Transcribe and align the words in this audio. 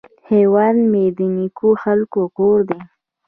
هیواد 0.29 0.77
مې 0.91 1.05
د 1.17 1.19
نیکو 1.37 1.69
خلکو 1.83 2.21
کور 2.37 2.57
دی 2.69 2.79